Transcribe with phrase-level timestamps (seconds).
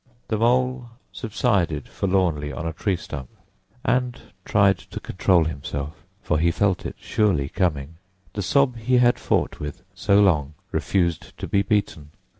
[0.29, 3.29] The Mole subsided forlornly on a tree stump
[3.85, 7.97] and tried to control himself, for he felt it surely coming.
[8.33, 12.09] The sob he had fought with so long refused to be beaten.